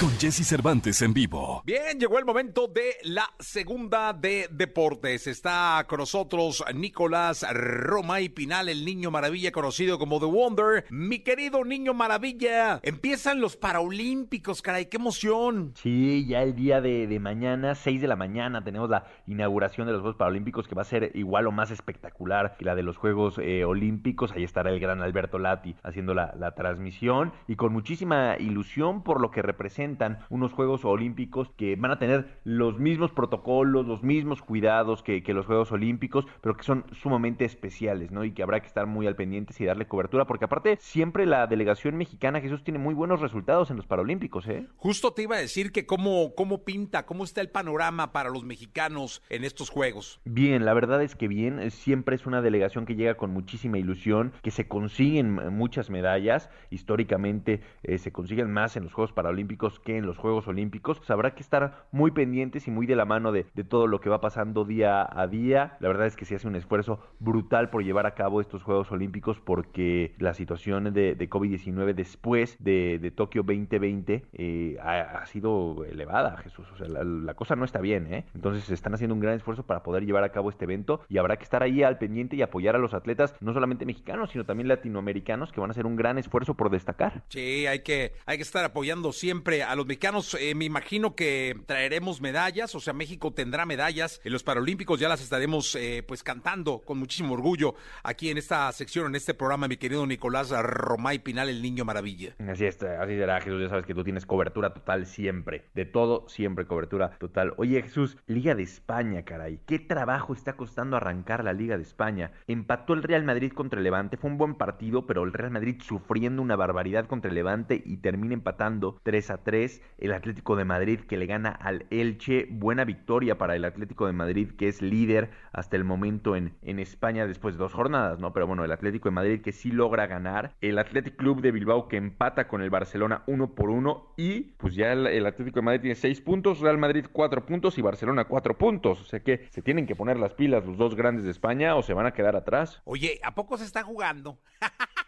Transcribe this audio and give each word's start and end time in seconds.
Con 0.00 0.10
Jesse 0.18 0.44
Cervantes 0.44 1.00
en 1.02 1.14
vivo. 1.14 1.62
Bien, 1.64 2.00
llegó 2.00 2.18
el 2.18 2.24
momento 2.24 2.66
de 2.66 2.96
la 3.04 3.30
segunda 3.38 4.12
de 4.12 4.48
deportes. 4.50 5.28
Está 5.28 5.86
con 5.88 6.00
nosotros 6.00 6.64
Nicolás 6.74 7.46
Romay 7.52 8.28
Pinal, 8.28 8.68
el 8.68 8.84
niño 8.84 9.12
maravilla 9.12 9.52
conocido 9.52 9.96
como 9.96 10.18
The 10.18 10.26
Wonder. 10.26 10.84
Mi 10.90 11.20
querido 11.20 11.64
niño 11.64 11.94
maravilla, 11.94 12.80
empiezan 12.82 13.40
los 13.40 13.56
Paralímpicos, 13.56 14.62
caray, 14.62 14.86
qué 14.86 14.96
emoción. 14.96 15.72
Sí, 15.76 16.26
ya 16.26 16.42
el 16.42 16.56
día 16.56 16.80
de, 16.80 17.06
de 17.06 17.20
mañana, 17.20 17.76
6 17.76 18.00
de 18.00 18.08
la 18.08 18.16
mañana, 18.16 18.64
tenemos 18.64 18.90
la 18.90 19.06
inauguración 19.28 19.86
de 19.86 19.92
los 19.92 20.02
Juegos 20.02 20.18
Paralímpicos 20.18 20.66
que 20.66 20.74
va 20.74 20.82
a 20.82 20.86
ser 20.86 21.12
igual 21.14 21.46
o 21.46 21.52
más 21.52 21.70
espectacular 21.70 22.56
que 22.58 22.64
la 22.64 22.74
de 22.74 22.82
los 22.82 22.96
Juegos 22.96 23.38
eh, 23.38 23.64
Olímpicos. 23.64 24.32
Ahí 24.32 24.42
estará 24.42 24.70
el 24.70 24.80
gran 24.80 25.02
Alberto 25.02 25.38
Lati 25.38 25.76
haciendo 25.84 26.14
la, 26.14 26.34
la 26.36 26.56
transmisión 26.56 27.32
y 27.46 27.54
con 27.54 27.72
muchísima 27.72 28.36
ilusión 28.40 29.04
por 29.04 29.20
lo 29.20 29.30
que 29.30 29.40
representa 29.40 29.83
unos 30.30 30.52
Juegos 30.52 30.84
Olímpicos 30.84 31.50
que 31.56 31.76
van 31.76 31.90
a 31.90 31.98
tener 31.98 32.38
los 32.44 32.78
mismos 32.78 33.12
protocolos, 33.12 33.86
los 33.86 34.02
mismos 34.02 34.42
cuidados 34.42 35.02
que, 35.02 35.22
que, 35.22 35.34
los 35.34 35.46
Juegos 35.46 35.72
Olímpicos, 35.72 36.26
pero 36.40 36.56
que 36.56 36.64
son 36.64 36.84
sumamente 36.92 37.44
especiales, 37.44 38.10
¿no? 38.10 38.24
Y 38.24 38.32
que 38.32 38.42
habrá 38.42 38.60
que 38.60 38.66
estar 38.66 38.86
muy 38.86 39.06
al 39.06 39.16
pendiente 39.16 39.54
y 39.58 39.64
darle 39.64 39.86
cobertura, 39.86 40.26
porque 40.26 40.46
aparte 40.46 40.78
siempre 40.80 41.26
la 41.26 41.46
delegación 41.46 41.96
mexicana, 41.96 42.40
Jesús, 42.40 42.64
tiene 42.64 42.78
muy 42.78 42.94
buenos 42.94 43.20
resultados 43.20 43.70
en 43.70 43.76
los 43.76 43.86
Paralímpicos, 43.86 44.46
¿eh? 44.48 44.66
Justo 44.76 45.12
te 45.12 45.22
iba 45.22 45.36
a 45.36 45.40
decir 45.40 45.72
que 45.72 45.86
cómo, 45.86 46.34
cómo 46.34 46.64
pinta, 46.64 47.06
cómo 47.06 47.24
está 47.24 47.40
el 47.40 47.50
panorama 47.50 48.12
para 48.12 48.30
los 48.30 48.44
mexicanos 48.44 49.22
en 49.28 49.44
estos 49.44 49.70
Juegos. 49.70 50.20
Bien, 50.24 50.64
la 50.64 50.74
verdad 50.74 51.02
es 51.02 51.16
que 51.16 51.28
bien, 51.28 51.70
siempre 51.70 52.16
es 52.16 52.26
una 52.26 52.42
delegación 52.42 52.86
que 52.86 52.94
llega 52.94 53.16
con 53.16 53.30
muchísima 53.30 53.78
ilusión, 53.78 54.32
que 54.42 54.50
se 54.50 54.68
consiguen 54.68 55.54
muchas 55.54 55.90
medallas, 55.90 56.50
históricamente 56.70 57.60
eh, 57.82 57.98
se 57.98 58.12
consiguen 58.12 58.50
más 58.50 58.76
en 58.76 58.84
los 58.84 58.92
Juegos 58.92 59.12
Paralímpicos 59.12 59.73
que 59.80 59.96
en 59.96 60.06
los 60.06 60.18
Juegos 60.18 60.48
Olímpicos. 60.48 60.98
Pues 60.98 61.10
habrá 61.10 61.34
que 61.34 61.42
estar 61.42 61.86
muy 61.92 62.10
pendientes 62.10 62.66
y 62.68 62.70
muy 62.70 62.86
de 62.86 62.96
la 62.96 63.04
mano 63.04 63.32
de, 63.32 63.44
todo 63.68 63.86
lo 63.86 64.00
que 64.00 64.08
va 64.08 64.20
pasando 64.20 64.64
día 64.64 65.06
a 65.10 65.26
día. 65.26 65.76
La 65.80 65.88
verdad 65.88 66.06
es 66.06 66.16
que 66.16 66.24
se 66.24 66.36
hace 66.36 66.48
un 66.48 66.56
esfuerzo 66.56 67.00
brutal 67.18 67.70
por 67.70 67.84
llevar 67.84 68.06
a 68.06 68.14
cabo 68.14 68.40
estos 68.40 68.62
Juegos 68.62 68.90
Olímpicos 68.92 69.40
porque 69.40 70.14
la 70.18 70.34
situación 70.34 70.92
de, 70.92 71.14
de 71.14 71.30
COVID-19 71.30 71.94
después 71.94 72.56
de, 72.58 73.12
Tokio 73.14 73.42
2020 73.42 74.24
eh, 74.32 74.76
ha, 74.82 75.24
sido 75.26 75.84
elevada, 75.84 76.36
Jesús. 76.38 76.66
O 76.72 76.76
sea, 76.76 76.88
la, 76.88 77.04
la, 77.04 77.34
cosa 77.34 77.56
no 77.56 77.64
está 77.64 77.80
bien, 77.80 78.12
¿eh? 78.12 78.24
Entonces 78.34 78.64
se 78.64 78.74
están 78.74 78.94
haciendo 78.94 79.14
un 79.14 79.20
gran 79.20 79.34
esfuerzo 79.34 79.64
para 79.64 79.82
poder 79.82 80.04
llevar 80.04 80.24
a 80.24 80.30
cabo 80.30 80.50
este 80.50 80.64
evento 80.64 81.00
y 81.08 81.18
habrá 81.18 81.36
que 81.36 81.44
estar 81.44 81.62
ahí 81.62 81.82
al 81.82 81.98
pendiente 81.98 82.36
y 82.36 82.42
apoyar 82.42 82.76
a 82.76 82.78
los 82.78 82.94
atletas, 82.94 83.34
no 83.40 83.52
solamente 83.52 83.86
mexicanos, 83.86 84.30
sino 84.30 84.44
también 84.44 84.68
latinoamericanos, 84.68 85.52
que 85.52 85.60
van 85.60 85.70
a 85.70 85.72
hacer 85.72 85.86
un 85.86 85.96
gran 85.96 86.18
esfuerzo 86.18 86.54
por 86.54 86.70
destacar. 86.70 87.22
Sí, 87.28 87.66
hay 87.66 87.80
que, 87.80 88.12
hay 88.26 88.36
que 88.36 88.42
estar 88.42 88.64
apoyando 88.64 89.12
siempre 89.12 89.62
a 89.64 89.74
los 89.76 89.86
mexicanos. 89.86 90.36
Eh, 90.40 90.54
me 90.54 90.64
imagino 90.64 91.14
que 91.14 91.56
traeremos 91.66 92.20
medallas, 92.20 92.74
o 92.74 92.80
sea, 92.80 92.92
México 92.92 93.32
tendrá 93.32 93.66
medallas 93.66 94.20
en 94.24 94.32
los 94.32 94.42
Paralímpicos, 94.42 95.00
ya 95.00 95.08
las 95.08 95.20
estaremos 95.20 95.74
eh, 95.76 96.04
pues 96.06 96.22
cantando 96.22 96.80
con 96.80 96.98
muchísimo 96.98 97.34
orgullo 97.34 97.74
aquí 98.02 98.30
en 98.30 98.38
esta 98.38 98.70
sección, 98.72 99.06
en 99.06 99.14
este 99.14 99.34
programa, 99.34 99.68
mi 99.68 99.76
querido 99.76 100.06
Nicolás 100.06 100.50
Romay 100.50 101.18
Pinal, 101.18 101.48
el 101.48 101.62
niño 101.62 101.84
maravilla. 101.84 102.34
Así 102.48 102.64
es, 102.64 102.82
así 102.82 103.16
será, 103.16 103.40
Jesús, 103.40 103.62
ya 103.62 103.68
sabes 103.68 103.86
que 103.86 103.94
tú 103.94 104.04
tienes 104.04 104.26
cobertura 104.26 104.72
total 104.72 105.06
siempre, 105.06 105.64
de 105.74 105.84
todo 105.84 106.28
siempre 106.28 106.66
cobertura 106.66 107.16
total. 107.18 107.54
Oye, 107.56 107.82
Jesús, 107.82 108.16
Liga 108.26 108.54
de 108.54 108.62
España, 108.62 109.24
caray, 109.24 109.60
qué 109.66 109.78
trabajo 109.78 110.34
está 110.34 110.54
costando 110.54 110.96
arrancar 110.96 111.44
la 111.44 111.52
Liga 111.52 111.76
de 111.76 111.82
España. 111.82 112.32
Empató 112.46 112.94
el 112.94 113.02
Real 113.02 113.24
Madrid 113.24 113.52
contra 113.52 113.78
el 113.78 113.84
Levante, 113.84 114.16
fue 114.16 114.30
un 114.30 114.38
buen 114.38 114.54
partido, 114.54 115.06
pero 115.06 115.24
el 115.24 115.32
Real 115.32 115.50
Madrid 115.50 115.80
sufriendo 115.80 116.42
una 116.42 116.56
barbaridad 116.56 117.06
contra 117.06 117.28
el 117.28 117.34
Levante 117.34 117.82
y 117.84 117.98
termina 117.98 118.34
empatando 118.34 119.00
3 119.02 119.30
a 119.30 119.38
3 119.44 119.82
el 119.98 120.12
Atlético 120.12 120.56
de 120.56 120.64
Madrid 120.64 121.00
que 121.00 121.16
le 121.16 121.26
gana 121.26 121.50
al 121.50 121.86
Elche. 121.90 122.48
Buena 122.50 122.84
victoria 122.84 123.38
para 123.38 123.54
el 123.54 123.64
Atlético 123.64 124.06
de 124.06 124.12
Madrid 124.12 124.50
que 124.58 124.68
es 124.68 124.82
líder 124.82 125.30
hasta 125.52 125.76
el 125.76 125.84
momento 125.84 126.34
en, 126.34 126.54
en 126.62 126.78
España 126.78 127.26
después 127.26 127.54
de 127.54 127.58
dos 127.58 127.72
jornadas, 127.72 128.18
¿no? 128.18 128.32
Pero 128.32 128.46
bueno, 128.46 128.64
el 128.64 128.72
Atlético 128.72 129.08
de 129.08 129.14
Madrid 129.14 129.40
que 129.42 129.52
sí 129.52 129.70
logra 129.70 130.06
ganar. 130.06 130.54
El 130.60 130.78
Athletic 130.78 131.16
Club 131.16 131.40
de 131.40 131.52
Bilbao 131.52 131.88
que 131.88 131.96
empata 131.96 132.48
con 132.48 132.62
el 132.62 132.70
Barcelona 132.70 133.22
uno 133.26 133.54
por 133.54 133.70
uno. 133.70 134.14
Y 134.16 134.40
pues 134.56 134.74
ya 134.74 134.92
el, 134.92 135.26
Atlético 135.26 135.60
de 135.60 135.64
Madrid 135.64 135.80
tiene 135.82 135.94
seis 135.94 136.20
puntos, 136.20 136.60
Real 136.60 136.78
Madrid 136.78 137.06
cuatro 137.12 137.44
puntos 137.46 137.78
y 137.78 137.82
Barcelona 137.82 138.24
cuatro 138.24 138.56
puntos. 138.56 139.00
O 139.00 139.04
sea 139.04 139.20
que 139.20 139.46
se 139.50 139.62
tienen 139.62 139.86
que 139.86 139.96
poner 139.96 140.18
las 140.18 140.34
pilas 140.34 140.66
los 140.66 140.76
dos 140.76 140.94
grandes 140.94 141.24
de 141.24 141.30
España 141.30 141.76
o 141.76 141.82
se 141.82 141.94
van 141.94 142.06
a 142.06 142.12
quedar 142.12 142.36
atrás. 142.36 142.80
Oye, 142.84 143.20
¿a 143.22 143.34
poco 143.34 143.58
se 143.58 143.64
está 143.64 143.82
jugando? 143.82 144.38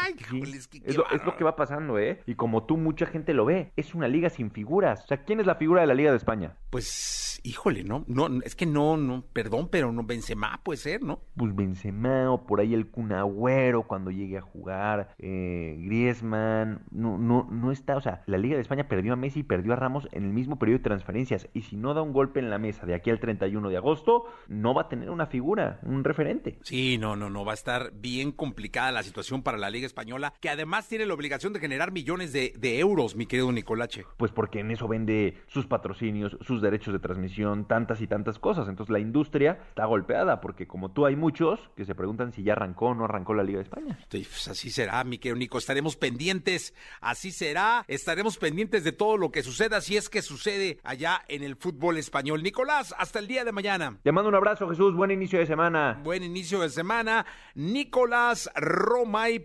Ay, 0.00 0.14
sí, 0.28 0.42
es, 0.42 0.68
es, 0.84 0.96
lo, 0.96 1.04
es, 1.10 1.24
lo, 1.24 1.36
que 1.36 1.44
va 1.44 1.56
pasando, 1.56 1.98
¿eh? 1.98 2.22
Y 2.26 2.34
como 2.34 2.64
tú, 2.64 2.76
mucha 2.76 3.06
gente 3.06 3.34
lo 3.34 3.44
ve. 3.44 3.72
Es 3.76 3.94
una 3.94 4.08
liga 4.08 4.30
sin 4.30 4.50
figuras. 4.50 5.04
O 5.04 5.06
sea, 5.06 5.24
¿quién 5.24 5.40
es 5.40 5.46
la 5.46 5.56
figura 5.56 5.82
de 5.82 5.86
la 5.86 5.94
Liga 5.94 6.10
de 6.10 6.16
España? 6.16 6.56
Pues, 6.70 7.40
híjole, 7.42 7.84
¿no? 7.84 8.04
no 8.06 8.28
es 8.42 8.54
que 8.54 8.66
no, 8.66 8.96
no, 8.96 9.24
perdón, 9.32 9.68
pero 9.70 9.92
no 9.92 10.04
Benzema 10.04 10.60
puede 10.62 10.78
ser, 10.78 11.02
¿no? 11.02 11.20
Pues 11.36 11.54
Benzema 11.54 12.30
o 12.30 12.46
por 12.46 12.60
ahí 12.60 12.74
el 12.74 12.88
Cunagüero 12.88 13.86
cuando 13.86 14.10
llegue 14.10 14.38
a 14.38 14.42
jugar, 14.42 15.14
eh, 15.18 15.76
Griezmann, 15.80 16.84
no, 16.90 17.18
no, 17.18 17.48
no 17.50 17.72
está, 17.72 17.96
o 17.96 18.00
sea, 18.00 18.22
la 18.26 18.38
Liga 18.38 18.56
de 18.56 18.62
España 18.62 18.88
perdió 18.88 19.12
a 19.12 19.16
Messi 19.16 19.40
y 19.40 19.44
perdió 19.44 19.72
a 19.72 19.76
Ramos 19.76 20.08
en 20.12 20.24
el 20.24 20.32
mismo 20.32 20.58
periodo 20.58 20.78
de 20.78 20.84
transferencias. 20.84 21.48
Y 21.52 21.62
si 21.62 21.76
no 21.76 21.94
da 21.94 22.02
un 22.02 22.12
golpe 22.12 22.40
en 22.40 22.50
la 22.50 22.58
mesa 22.58 22.86
de 22.86 22.94
aquí 22.94 23.10
al 23.10 23.20
31 23.20 23.68
de 23.68 23.76
agosto, 23.76 24.24
no 24.48 24.74
va 24.74 24.82
a 24.82 24.88
tener 24.88 25.10
una 25.10 25.26
figura, 25.26 25.80
un 25.82 26.04
referente. 26.04 26.58
Sí, 26.62 26.98
no, 26.98 27.16
no, 27.16 27.30
no, 27.30 27.44
va 27.44 27.52
a 27.52 27.54
estar 27.54 27.92
bien 27.94 28.32
complicada 28.32 28.92
la 28.92 29.02
situación 29.02 29.42
para 29.42 29.58
la 29.58 29.70
Liga 29.70 29.86
Española, 29.90 30.32
que 30.40 30.48
además 30.48 30.88
tiene 30.88 31.06
la 31.06 31.14
obligación 31.14 31.52
de 31.52 31.60
generar 31.60 31.92
millones 31.92 32.32
de, 32.32 32.54
de 32.56 32.78
euros, 32.78 33.16
mi 33.16 33.26
querido 33.26 33.50
Nicolache. 33.52 34.06
Pues 34.16 34.32
porque 34.32 34.60
en 34.60 34.70
eso 34.70 34.88
vende 34.88 35.42
sus 35.48 35.66
patrocinios, 35.66 36.36
sus 36.40 36.62
derechos 36.62 36.92
de 36.92 37.00
transmisión, 37.00 37.66
tantas 37.66 38.00
y 38.00 38.06
tantas 38.06 38.38
cosas. 38.38 38.68
Entonces 38.68 38.92
la 38.92 39.00
industria 39.00 39.58
está 39.68 39.84
golpeada, 39.84 40.40
porque 40.40 40.66
como 40.66 40.92
tú 40.92 41.06
hay 41.06 41.16
muchos 41.16 41.60
que 41.76 41.84
se 41.84 41.94
preguntan 41.94 42.32
si 42.32 42.42
ya 42.42 42.52
arrancó 42.52 42.86
o 42.86 42.94
no 42.94 43.04
arrancó 43.04 43.34
la 43.34 43.42
Liga 43.42 43.58
de 43.58 43.64
España. 43.64 43.98
Sí, 44.10 44.26
pues 44.28 44.48
así 44.48 44.70
será, 44.70 45.02
mi 45.04 45.18
querido 45.18 45.36
Nico. 45.36 45.58
Estaremos 45.58 45.96
pendientes, 45.96 46.74
así 47.00 47.32
será. 47.32 47.84
Estaremos 47.88 48.38
pendientes 48.38 48.84
de 48.84 48.92
todo 48.92 49.16
lo 49.16 49.30
que 49.30 49.42
suceda, 49.42 49.80
si 49.80 49.96
es 49.96 50.08
que 50.08 50.22
sucede 50.22 50.78
allá 50.84 51.22
en 51.28 51.42
el 51.42 51.56
fútbol 51.56 51.98
español. 51.98 52.42
Nicolás, 52.42 52.94
hasta 52.98 53.18
el 53.18 53.26
día 53.26 53.44
de 53.44 53.52
mañana. 53.52 53.98
Te 54.02 54.12
mando 54.12 54.28
un 54.28 54.34
abrazo, 54.34 54.68
Jesús. 54.68 54.94
Buen 54.94 55.10
inicio 55.10 55.38
de 55.38 55.46
semana. 55.46 56.00
Buen 56.02 56.22
inicio 56.22 56.60
de 56.60 56.70
semana. 56.70 57.26
Nicolás 57.54 58.50
Romay 58.54 59.40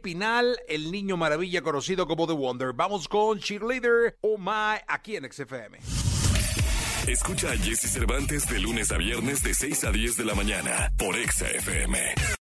El 0.68 0.92
niño 0.92 1.16
maravilla 1.16 1.62
conocido 1.62 2.08
como 2.08 2.28
The 2.28 2.34
Wonder. 2.34 2.74
Vamos 2.74 3.08
con 3.08 3.40
Cheerleader 3.40 4.18
Oh 4.22 4.38
My 4.38 4.82
aquí 4.88 5.16
en 5.16 5.32
XFM. 5.32 5.78
Escucha 7.08 7.52
a 7.52 7.58
Jesse 7.58 7.90
Cervantes 7.92 8.48
de 8.50 8.60
lunes 8.60 8.92
a 8.92 8.98
viernes 8.98 9.44
de 9.44 9.54
6 9.54 9.84
a 9.86 9.92
10 9.92 10.18
de 10.18 10.26
la 10.26 10.36
mañana 10.36 10.92
por 10.98 11.16
XFM. 11.16 12.36